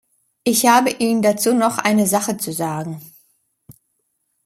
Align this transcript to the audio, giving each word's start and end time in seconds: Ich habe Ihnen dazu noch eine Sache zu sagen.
Ich 0.43 0.65
habe 0.65 0.89
Ihnen 0.89 1.21
dazu 1.21 1.53
noch 1.53 1.77
eine 1.77 2.07
Sache 2.07 2.35
zu 2.37 2.51
sagen. 2.53 2.99